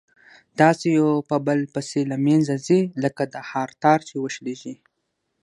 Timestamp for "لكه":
3.03-3.23